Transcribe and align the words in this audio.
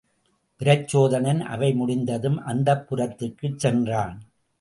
பிரச்சோதனன் 0.61 1.41
அவை 1.41 1.73
முடிந்ததும் 1.73 2.39
அந்தப்புரத்திற்குச் 2.47 3.55
சென்றான். 3.55 4.17